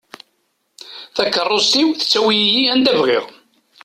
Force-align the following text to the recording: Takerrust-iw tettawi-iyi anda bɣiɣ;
Takerrust-iw 1.15 1.89
tettawi-iyi 1.93 2.63
anda 2.73 2.91
bɣiɣ; 2.99 3.25